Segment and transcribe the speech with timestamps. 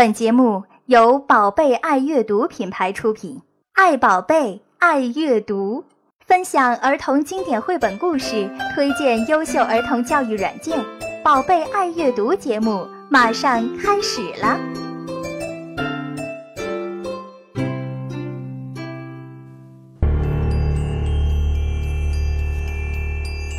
[0.00, 3.42] 本节目由宝贝爱阅读品牌出品，
[3.74, 5.84] 爱宝贝，爱阅读，
[6.24, 10.82] 分享儿童经典绘本故事，推荐优秀儿童教育软件。
[11.22, 14.58] 宝贝爱阅读节目马上开始了。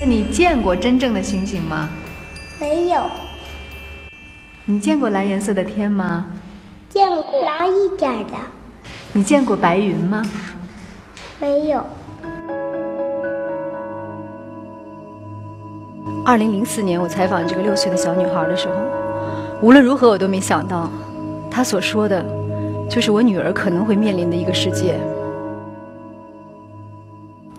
[0.04, 1.88] 你见过真正的星星吗？
[2.60, 3.31] 没有。
[4.66, 6.28] 你见过蓝颜色的天吗？
[6.88, 8.34] 见过蓝一点的。
[9.12, 10.24] 你见过白云吗？
[11.40, 11.84] 没有。
[16.24, 18.76] 二零零四年，我采访这个六岁的小女孩的时候，
[19.62, 20.90] 无论如何我都没想到，
[21.50, 22.24] 她所说的，
[22.88, 24.96] 就是我女儿可能会面临的一个世界。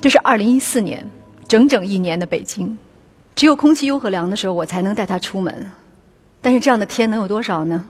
[0.01, 1.05] 这是二零一四年。
[1.49, 2.79] 整整一年的北京，
[3.35, 5.71] 只有空气优和凉的时候，我才能带她出门。
[6.43, 7.87] 但是这样的天能有多少呢？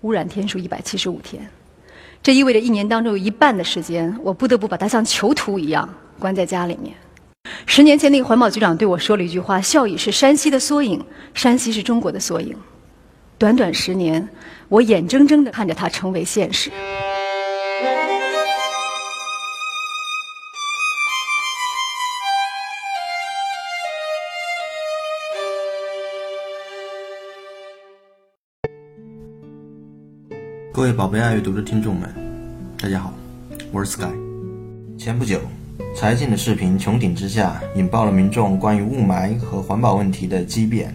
[0.00, 1.46] 污染天数一百七十五天，
[2.22, 6.94] 这意味着一年当中有一半的时间，我不得不把它像囚徒一样关在家里面。
[7.66, 11.04] 十年前，那个环保局长对我说了一句话：“孝义是山西的缩影，
[11.34, 12.56] 山西是中国的缩影。”
[13.36, 14.26] 短短十年，
[14.68, 16.70] 我眼睁睁的看着它成为现实。
[30.84, 32.14] 各位宝贝爱阅读的听众们，
[32.78, 33.14] 大家好，
[33.72, 34.12] 我是 Sky。
[34.98, 35.40] 前不久，
[35.96, 40.94] 柴静的视频穹顶之下引爆了民众关于雾霾和环保问题的激辩。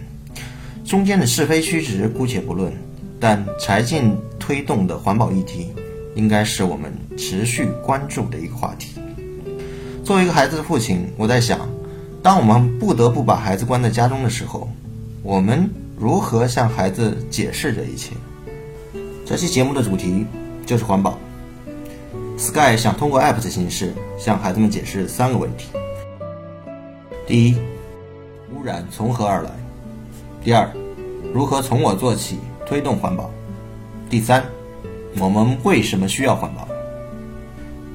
[0.84, 2.72] 中间的是非曲直姑且不论，
[3.18, 5.66] 但柴静推动的环保议题，
[6.14, 9.00] 应该是我们持续关注的一个话题。
[10.04, 11.68] 作为一个孩子的父亲，我在想，
[12.22, 14.70] 当我们不得不把孩子关在家中的时候，
[15.24, 18.14] 我们如何向孩子解释这一切？
[19.30, 20.26] 这期节目的主题
[20.66, 21.16] 就是环保。
[22.36, 25.68] Sky 想通过 App 的形式向孩子们解释三个问题：
[27.28, 27.54] 第一，
[28.52, 29.50] 污染从何而来；
[30.42, 30.68] 第二，
[31.32, 33.30] 如何从我做起推动环保；
[34.10, 34.44] 第三，
[35.20, 36.66] 我们为什么需要环保？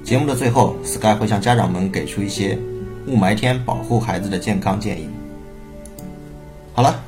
[0.06, 2.57] 节目的最后，Sky 会向家长们给出一些
[3.07, 5.09] 雾霾天保护孩子的健康建议。
[6.74, 7.03] 好了，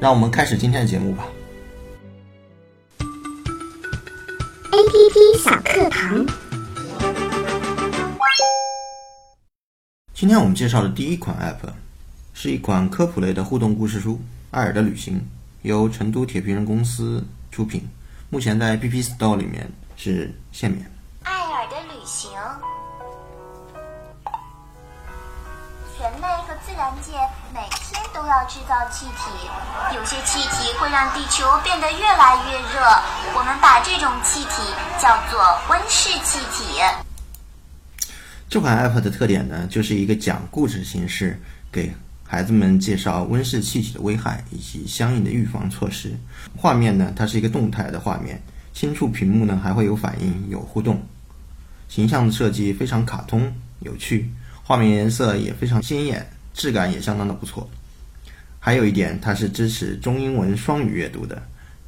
[0.00, 1.26] 让我们开始今天的节目吧。
[4.76, 6.26] APP 小课堂。
[10.12, 11.70] 今天我们介绍的第一款 App
[12.34, 14.12] 是一款科普类的互动故事书
[14.50, 15.14] 《艾尔的旅行》，
[15.62, 17.88] 由成都铁皮人公司出品，
[18.28, 19.66] 目前在 App Store 里面
[19.96, 20.84] 是限免。
[21.22, 22.30] 艾尔的旅行。
[26.64, 27.12] 自然界
[27.52, 32.80] 每天都要制造气体，有些气体会让地球变得越来越热，
[33.34, 34.62] 我们把这种气体
[35.00, 36.80] 叫做温室气体。
[38.48, 41.38] 这款 App 的特点呢，就是一个讲故事形式，
[41.70, 41.92] 给
[42.24, 46.14] 孩子们介绍温室气体的危害以及相应的预防措施。
[46.56, 48.40] 画面呢，它是一个动态的画面，
[48.72, 51.00] 轻触屏幕呢还会有反应、有互动，
[51.88, 54.30] 形象的设计非常卡通有趣。
[54.62, 57.68] 画面颜色也非常鲜艳，质感也相当的不错。
[58.58, 61.40] 还有一点，它是支持中英文双语阅读的，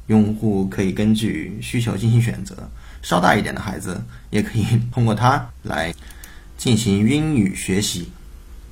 [0.07, 2.55] 用户可以根据需求进行选择。
[3.01, 5.93] 稍大一点的孩子也可以通过它来
[6.57, 8.11] 进行英语学习。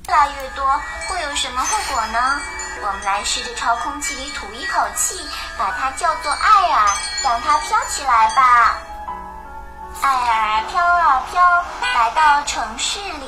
[0.06, 0.64] 越来越多
[1.08, 2.40] 会有什么后果呢？
[2.80, 5.16] 我们来试着朝空气里吐一口气，
[5.58, 8.78] 把它叫做艾尔，让它飘起来吧。
[10.00, 11.42] 艾尔飘啊飘，
[11.94, 13.26] 来到城市里。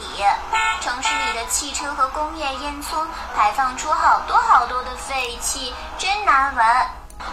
[0.81, 6.65] 城市里的汽车和工业烟囱排放出好多好多的废气，真难闻。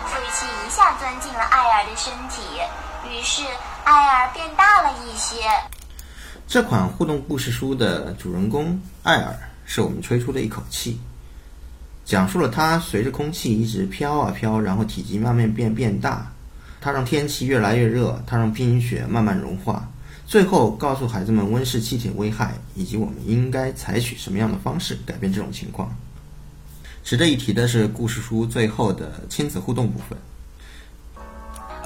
[0.07, 2.41] 废气一下钻进了艾尔的身体，
[3.09, 3.43] 于是
[3.85, 5.49] 艾尔变大了一些。
[6.47, 9.33] 这款互动故事书的主人公艾尔
[9.65, 10.99] 是我们吹出的一口气，
[12.03, 16.25] 讲述了他随着空气一直飘啊飘，然后体积慢慢变变大。
[16.79, 19.83] 它让天气越来越热，它让冰雪慢慢融化，
[20.25, 25.89] 最后告诉孩子们温室气体危害以及我们应该采取什么样的方式改变这种情况。
[27.03, 30.17] 值得一提的是，故事书最后的亲子互动部分。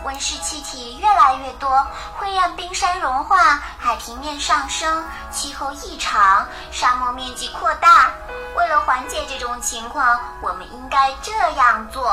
[0.03, 1.69] 温室气体越来越多，
[2.17, 3.37] 会让冰山融化，
[3.77, 8.11] 海平面上升，气候异常，沙漠面积扩大。
[8.57, 12.11] 为了缓解这种情况，我们应该这样做。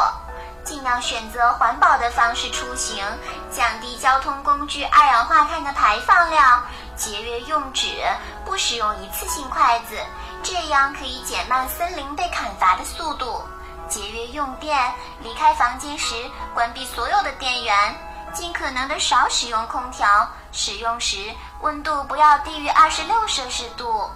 [0.64, 3.04] 尽量选择环保的方式出行，
[3.50, 6.62] 降低交通工具二氧化碳的排放量，
[6.96, 7.86] 节约用纸，
[8.44, 9.96] 不使用一次性筷子，
[10.42, 13.42] 这样可以减慢森林被砍伐的速度。
[13.88, 16.14] 节约用电，离开房间时
[16.52, 17.74] 关闭所有的电源，
[18.34, 20.06] 尽可能的少使用空调，
[20.52, 21.32] 使用时
[21.62, 24.10] 温度不要低于二十六摄氏度。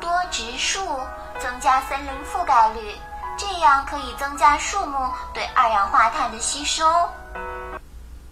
[0.00, 1.00] 多植树，
[1.40, 2.96] 增加森林覆盖率，
[3.38, 4.96] 这样可以增加树木
[5.34, 6.84] 对二氧化碳的吸收。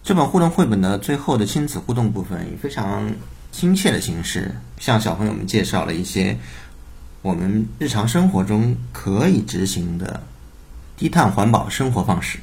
[0.02, 3.11] 这本互动绘本的最后的亲子互动部分以非常
[3.52, 6.37] 亲切的形式，向小朋友们介绍了一些
[7.23, 10.23] 我们日常生活中可以执行的
[10.97, 12.38] 低碳环保生活方式。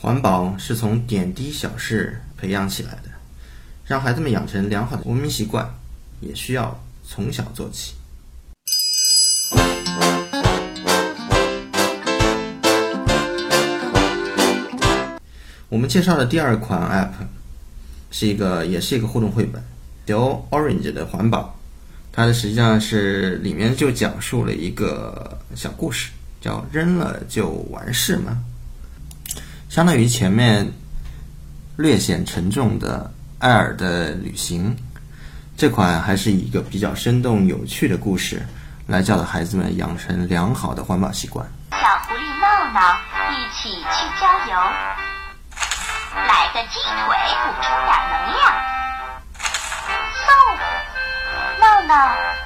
[0.00, 3.10] 环保是从点滴小事培养起来的，
[3.84, 5.68] 让孩子们养成良好的文明习惯，
[6.20, 6.76] 也需要
[7.06, 7.94] 从小做起。
[15.72, 17.24] 我们介绍的第二款 App
[18.10, 19.64] 是一个，也是一个互动绘本，
[20.04, 21.58] 由 Orange 的环保，
[22.12, 26.10] 它的实际上是里面就讲述了一个小故事，
[26.42, 28.36] 叫“扔了就完事吗”，
[29.70, 30.70] 相当于前面
[31.78, 33.10] 略显沉重的
[33.42, 34.76] 《艾尔的旅行》，
[35.56, 38.42] 这款还是一个比较生动有趣的故事
[38.86, 41.50] 来教导孩子们养成良好的环保习惯。
[41.70, 45.01] 小狐狸闹闹一起去郊游。
[46.14, 48.40] 来个鸡腿，补充点能量。
[50.20, 50.28] 嗖！
[51.58, 51.94] 闹闹，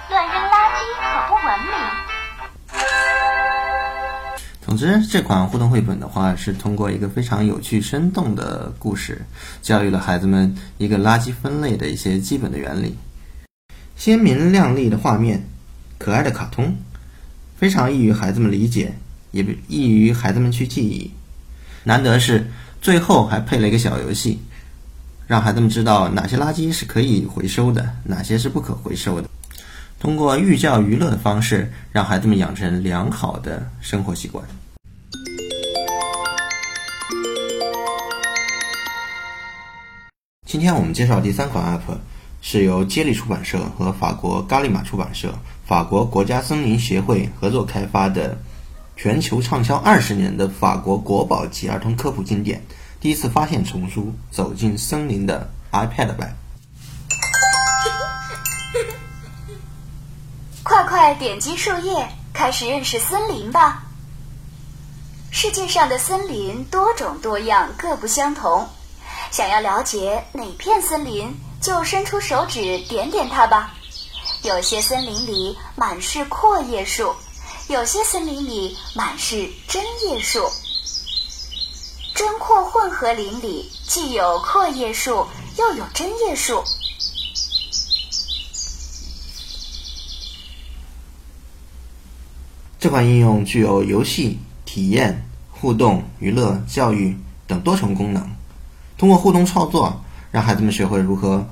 [0.08, 1.70] 乱扔垃圾可不文明。
[4.64, 9.24] 总之，这款互动绘本的话，是通过一个非常有趣、生动的故事，
[9.62, 12.96] 教育了孩子们一个垃圾分类的一些基本的原理。
[13.96, 15.44] 鲜明亮丽的画面，
[15.98, 16.76] 可爱的卡通，
[17.58, 18.94] 非常易于孩子们理解，
[19.32, 21.12] 也易于孩子们去记忆。
[21.82, 22.48] 难得是。
[22.86, 24.38] 最后还配了一个小游戏，
[25.26, 29.28] 让孩子们知道哪些垃圾是可以回收的，哪些是不可回收的。
[29.98, 34.44] 通过寓教于乐的方式，让孩子们养成良好的生活习惯。
[40.46, 41.96] 今天我们介绍第三款 App，
[42.40, 45.34] 是由接力出版社和法国伽利玛出版社、
[45.66, 48.38] 法国国家森林协会合作开发的。
[48.98, 52.62] 全球畅销二十年的法国国宝级儿童科普经典，
[53.06, 56.36] 第一次发现丛书，走进森林的 iPad 版。
[60.64, 63.84] 快快点击树叶，开始认识森林吧。
[65.30, 68.68] 世界上的森林多种多样，各不相同。
[69.30, 73.72] 想要了解哪片森林，就伸出手指点点它吧。
[74.42, 77.14] 有些森林里满是阔叶树。
[77.68, 80.50] 有些森林里满是针叶树，
[82.16, 85.26] 针阔混合林里既有阔叶树，
[85.58, 86.64] 又有针叶树。
[92.80, 97.14] 这款应用具有游戏、体验、互动、娱乐、教育
[97.46, 98.30] 等多重功能。
[98.96, 101.46] 通过互动操作，让孩子们学会如何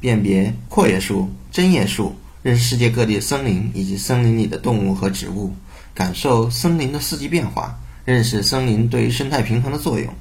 [0.00, 2.14] 辨别阔叶树、针叶树。
[2.42, 5.54] 认识世界各地的森林以及森林里的动物和植物，
[5.94, 7.78] 感受森林的四季变化，
[8.10, 10.12] 认识森林对于生态平衡的作用。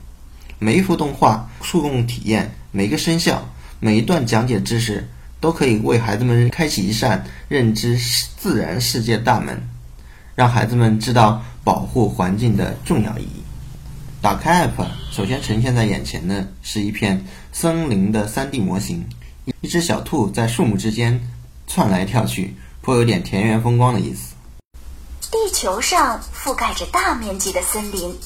[0.60, 3.44] 每一幅动画、触动体验、每一个声效、
[3.80, 5.08] 每一段讲解知识，
[5.40, 7.98] 都可以为孩子们开启一扇认知
[8.38, 9.60] 自然世界大门，
[10.36, 13.42] 让孩子们知道保护环境的重要意义。
[14.22, 19.04] 打开 App，首先呈现在眼前的是一片森林的 3D 模型，
[19.62, 21.20] 一只小兔在树木之间。
[21.72, 24.34] 窜来跳去，颇有点田园风光的意思。
[25.32, 28.18] 地球上覆盖着大面积的森林，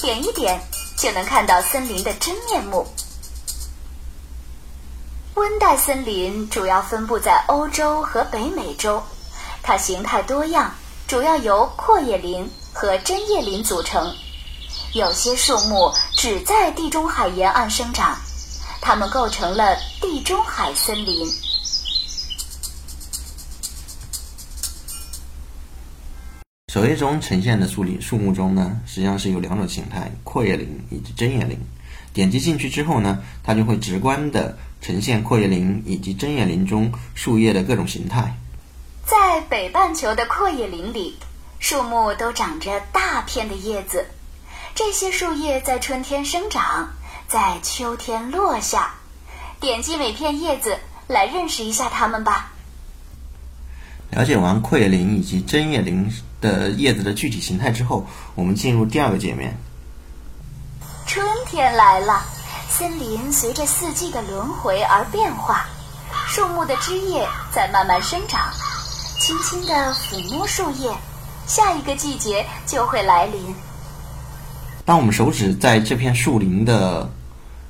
[0.00, 0.60] 点一点
[0.96, 2.86] 就能看到森林的真面目。
[5.34, 9.02] 温带森林主要分布在欧洲和北美洲，
[9.60, 10.72] 它形态多样，
[11.08, 14.14] 主要由阔叶林和针叶林组成。
[14.92, 18.16] 有些树木只在地中海沿岸生长，
[18.80, 21.26] 它们构成了地中海森林。
[26.72, 31.58] 首页中呈现的树林树木中呢，实际上是有两种形态：阔叶林以及针叶林。
[32.12, 38.36] 点击进去之后呢，它就会直观的呈现阔叶林以及针叶林中树叶的各种形态。
[39.04, 41.16] 在北半球的阔叶林里，
[41.58, 44.06] 树木都长着大片的叶子，
[44.76, 46.90] 这些树叶在春天生长，
[47.26, 48.94] 在秋天落下。
[49.58, 52.52] 点击每片叶子来认识一下它们吧。
[54.12, 56.08] 了解完阔叶林以及针叶林。
[56.40, 59.56] 的叶子的具体形态之后，我们进入第二个界面。
[61.06, 62.22] 春天来了，
[62.68, 65.66] 森林随着四季的轮回而变化，
[66.28, 68.52] 树木的枝叶在慢慢生长，
[69.18, 70.90] 轻轻地抚摸树叶，
[71.46, 73.54] 下一个季节就会来临。
[74.84, 77.10] 当我们手指在这片树林的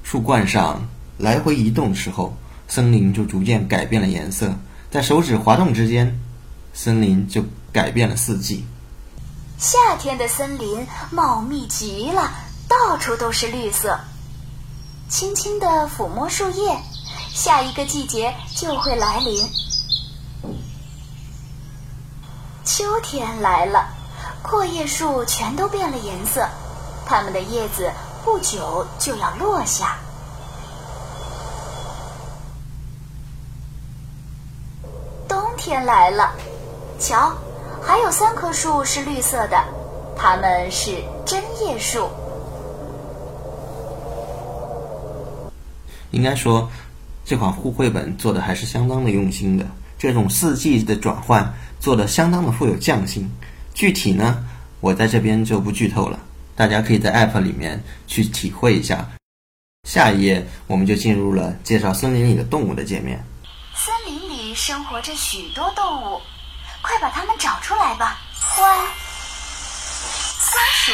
[0.02, 0.86] 树冠上
[1.18, 2.36] 来回移动的时候，
[2.68, 4.54] 森林就逐渐改变了颜色。
[4.90, 6.20] 在手指滑动之间，
[6.72, 8.66] 森林就改变了四季。
[9.58, 12.30] 夏天的森林茂密极了，
[12.68, 14.00] 到处都是绿色。
[15.08, 16.80] 轻轻地抚摸树叶，
[17.34, 19.50] 下一个季节就会来临。
[22.64, 23.88] 秋天来了，
[24.42, 26.48] 阔叶树全都变了颜色，
[27.04, 27.90] 它们的叶子
[28.24, 29.98] 不久就要落下。
[35.28, 36.32] 冬天来了，
[37.00, 37.34] 瞧，
[37.82, 39.64] 还有三棵树是绿色的，
[40.16, 42.08] 它们是针叶树。
[46.10, 46.70] 应该说，
[47.24, 49.66] 这款绘绘本做的还是相当的用心的。
[49.98, 53.30] 这种四季的转换做的相当的富有匠心。
[53.74, 54.44] 具体呢，
[54.80, 56.18] 我在这边就不剧透了，
[56.56, 59.10] 大家可以在 App 里面去体会一下。
[59.88, 63.24] 下一页我们就进入了介绍森林里的动物的界面。
[63.74, 66.20] 森林里生活着许多动物，
[66.82, 68.18] 快把它们找出来吧！
[68.34, 68.62] 獾、
[70.38, 70.92] 松鼠、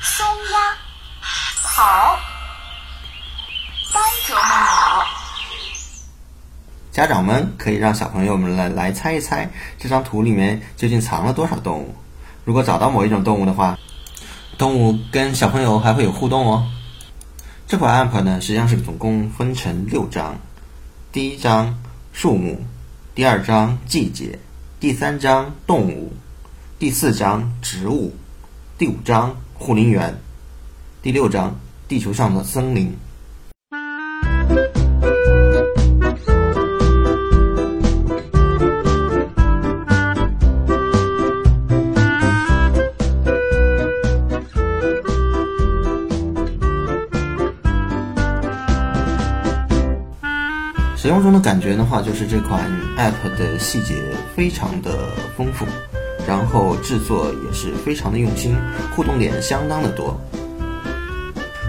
[0.00, 0.76] 松鸭，
[1.62, 2.18] 好、
[3.92, 5.06] 斑啄木鸟。
[6.92, 11.94] 家长们可以让小朋友们来来猜一猜，这张图里面究竟藏了多少动物。
[12.44, 13.78] 如果找到某一种动物的话，
[14.58, 16.68] 动物跟小朋友还会有互动哦。
[17.66, 20.36] 这款 app 呢，实际上是总共分成六章，
[21.12, 21.78] 第一章
[22.12, 22.62] 树木，
[23.12, 24.38] 第二章季节，
[24.78, 26.12] 第三章动物，
[26.78, 28.14] 第四章植物，
[28.78, 30.16] 第五章护林员，
[31.02, 32.96] 第六章地球上的森林。
[51.00, 53.94] 使用中的感觉的话，就是这款 App 的细节
[54.36, 55.64] 非常的丰富，
[56.28, 58.54] 然后制作也是非常的用心，
[58.94, 60.20] 互动点相当的多。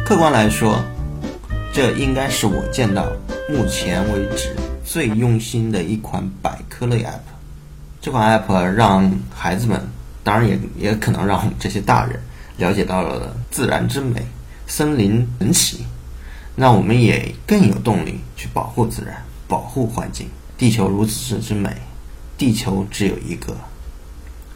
[0.05, 0.83] 客观来说，
[1.71, 3.05] 这应该是我见到
[3.47, 7.21] 目前为止最用心的一款百科类 App。
[8.01, 9.79] 这款 App 让孩子们，
[10.25, 12.19] 当然也也可能让这些大人
[12.57, 14.27] 了解到了自然之美、
[14.67, 15.85] 森林神奇。
[16.61, 20.29] 让我们也更有动力去保护自然、保护环境。
[20.59, 21.75] 地球如此之美，
[22.37, 23.57] 地球只有一个，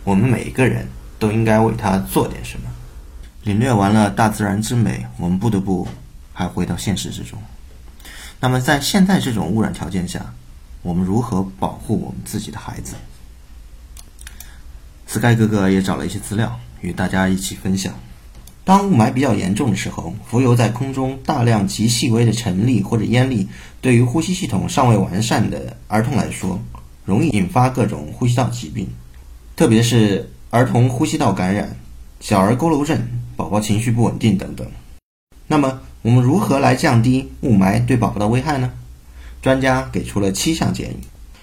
[0.03, 2.69] 我们每一个人都应该为它做点什么。
[3.41, 5.87] 领略完了大自然之美，我们不得不
[6.31, 7.41] 还回到现实之中。
[8.39, 10.31] 那么，在现在这种污染条件下，
[10.83, 12.93] 我们如何保护我们自己的孩子
[15.07, 17.95] ？Sky 哥哥也找了一些资料，与大家一起分享。
[18.65, 23.47] 当雾霾比较严重的时候，浮游在空中大量极细微的尘粒或者烟粒，
[23.79, 26.59] 对于呼吸系统尚未完善的儿童来说，
[27.05, 28.87] 容易引发各种呼吸道疾病，
[29.55, 31.77] 特别是儿童呼吸道感染、
[32.19, 34.65] 小儿佝偻症、宝宝情绪不稳定等等。
[35.45, 38.73] 那么，我们如何来降低雾霾对宝宝的危害呢？
[39.43, 40.97] 专家给出了七项建议。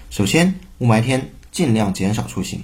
[0.09, 2.63] 首先，雾霾天尽量减少出行，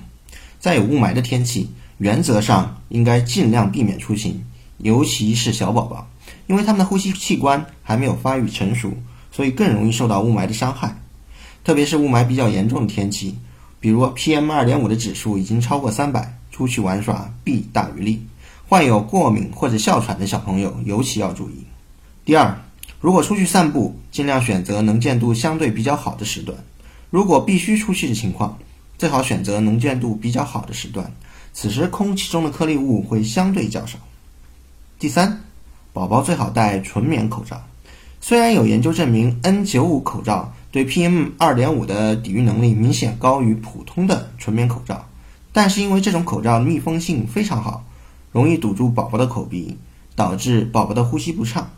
[0.60, 4.44] 在有雾霾的天气，原则上应该尽量避免出行。
[4.80, 6.08] 尤其是小宝宝，
[6.48, 8.94] 因为他们的呼吸器官还没有发育成熟，
[9.32, 11.00] 所以更容易受到雾霾的伤害。
[11.64, 13.38] 特别是雾霾比较严重的天气，
[13.80, 18.26] 比如 PM 二点五的指数已经超过三百，出去玩耍弊大于利。
[18.68, 21.66] 患有过敏或者哮喘的小朋友尤其要注意。
[22.24, 22.62] 第二，
[23.02, 26.58] 如果出去散步，尽量选择能见度相对比较好的时段。
[27.10, 28.58] 如果必须出去的情况，
[28.98, 31.12] 最好选择能见度比较好的时段，
[31.52, 33.98] 此时空气中的颗粒物会相对较少。
[35.00, 35.44] 第三，
[35.94, 37.64] 宝宝最好戴纯棉口罩。
[38.20, 45.08] 虽然有研究证明 N95 口罩对 PM 2.5的抵御能力明显高于普通的纯棉口罩，
[45.54, 47.86] 但是因为这种口罩密封性非常好，
[48.34, 49.78] 容易堵住宝宝的口鼻，
[50.18, 51.70] 导致宝宝的呼吸不畅。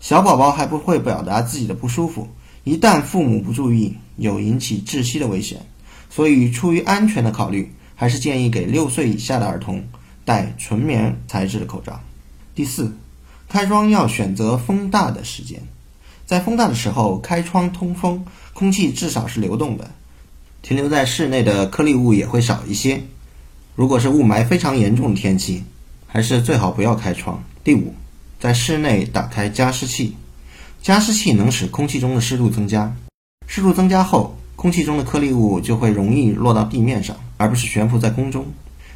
[0.00, 2.26] 小宝宝还不会表达自己的不舒服，
[2.64, 5.64] 一旦父母不注意，有引起窒息的危险。
[6.10, 9.84] 所以出于安全的考虑，还是建议给六岁以下的儿童
[10.24, 12.00] 戴纯棉材质的口罩。
[12.56, 12.96] 第四，
[13.50, 15.60] 开窗要选择风大的时间，
[16.24, 19.90] 在风大的时候开窗通风，空气至少是流动的，
[20.62, 23.02] 停留在室内的颗粒物也会少一些。
[23.74, 25.64] 如果是雾霾非常严重的天气，
[26.06, 27.44] 还是最好不要开窗。
[27.62, 27.92] 第五，
[28.40, 30.16] 在室内打开加湿器，
[30.80, 32.96] 加湿器能使空气中的湿度增加，
[33.46, 38.46] 湿度增加后，空气中的颗粒物就会容易落到地面上，而不是悬浮在空中，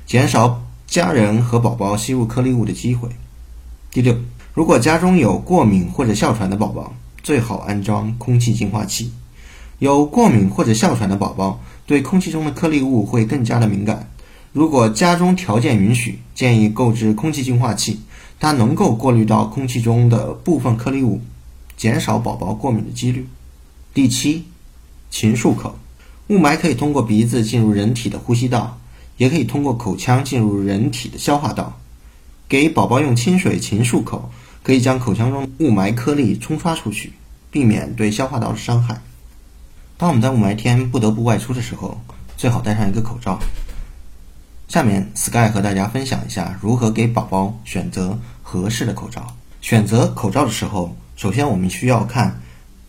[0.07, 0.63] 减少。
[0.87, 3.11] 家人和宝宝吸入颗粒物的机会。
[3.93, 4.17] 第六，
[4.55, 6.95] 如果家中有过敏或者哮喘的宝宝，
[7.25, 9.11] 最好安装空气净化器。
[9.81, 14.09] 有过敏或者哮喘的宝宝对空气中的颗粒物会更加的敏感。
[14.53, 17.99] 如果家中条件允许，建议购置空气净化器，
[18.39, 21.21] 它能够过滤到空气中的部分颗粒物，
[21.77, 23.27] 减少宝宝过敏的几率。
[23.93, 24.45] 第七，
[25.11, 25.75] 勤漱口。
[26.29, 28.79] 雾霾可以通过鼻子进入人体的呼吸道，
[29.17, 31.80] 也可以通过口腔进入人体的消化道。
[32.51, 34.29] 给宝宝用清水勤漱口，
[34.65, 37.13] 可以将口腔中雾霾颗粒冲刷出去，
[37.49, 39.01] 避免对消化道的伤害。
[39.97, 42.01] 当我们在雾霾天不得不外出的时候，
[42.37, 43.39] 最好戴上一个口罩。
[44.67, 49.37] 下面，Sky 和大家分享一下如何给宝宝选择合适的口罩。
[49.61, 52.43] 选择口罩的时候，首先我们需要看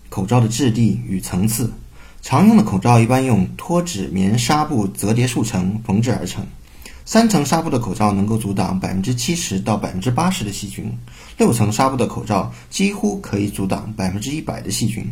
[0.09, 1.71] 口罩的质地与层次。
[2.23, 6.43] 常用的口罩一般用脱脂棉纱布折叠数层缝制而成。
[7.05, 10.97] 三层纱布的口罩能够阻挡百分之七十到百分之八十的细菌，
[11.37, 15.05] 六层纱布的口罩几乎可以阻挡百分之一百的细菌。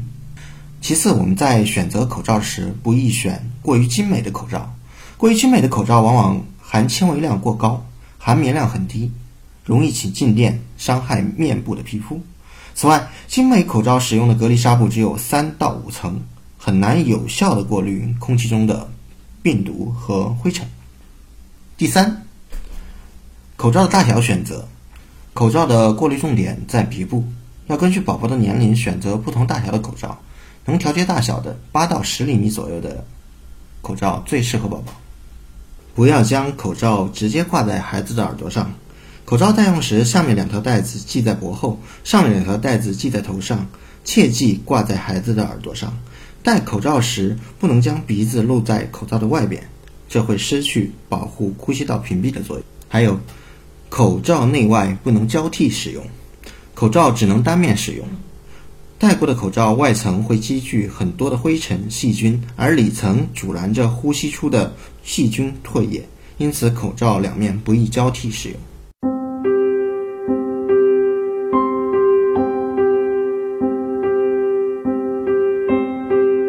[0.82, 4.74] 其次，我们在选择口罩时不宜选过于精美的口罩。
[5.18, 7.86] 过于精美的口罩往往含纤维量过高，
[8.18, 9.12] 含棉量很低，
[9.66, 12.22] 容易起静电，伤害面部的皮肤。
[12.76, 16.22] 此外，精美口罩使用的隔离纱布只有三到五层。
[16.62, 18.92] 很难有效的过滤空气中的
[19.42, 20.68] 病毒和灰尘。
[21.80, 22.26] 第三，
[23.56, 24.68] 口罩的大小选择，
[25.34, 27.24] 口罩的过滤重点在鼻部，
[27.68, 30.20] 要根据宝宝的年龄选择不同大小的口罩，
[30.66, 33.06] 能调节大小的八到十厘米左右的
[33.82, 34.94] 口罩最适合宝宝。
[35.96, 38.74] 不要将口罩直接挂在孩子的耳朵上，
[39.24, 43.66] 口罩戴用时，下面两条带子系在脖后，上面两条带子系在头上，
[44.04, 45.98] 切忌挂在孩子的耳朵上。
[46.44, 49.70] 戴口罩时不能将鼻子露在口罩的外边，
[50.10, 52.66] 这会失去保护呼吸道屏蔽的作用。
[52.90, 53.18] 还有，
[53.88, 56.04] 口罩内外不能交替使用，
[56.74, 58.06] 口罩只能单面使用。
[58.98, 66.04] 戴过的口罩外层会积聚很多的灰尘细菌，而里层阻拦着呼吸出的细菌唾液，
[66.38, 68.58] 因此口罩两面不宜交替使用。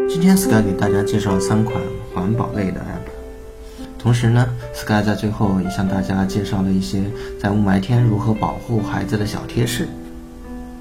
[0.09, 1.81] 今天 Sky 给大家介绍三款
[2.13, 2.81] 环保类的
[4.03, 7.03] 同时呢，Sky 在最后也向大家介绍了一些
[7.39, 9.87] 在雾霾天如何保护孩子的小贴士。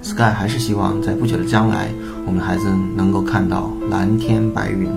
[0.01, 1.89] Sky 还是希望在不久的将来，
[2.25, 4.89] 我们的孩子能够看到蓝天白云，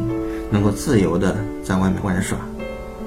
[0.52, 2.38] 能够自由的在外面玩耍。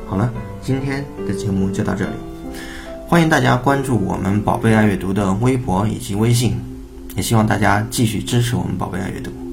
[0.06, 0.30] 好了，
[0.62, 2.12] 今天的节目就到这里，
[3.08, 6.60] 欢迎大家关注我们宝贝爱阅读的微博以及微信，
[7.16, 9.45] 也希望大家继续支持我们宝贝爱阅读。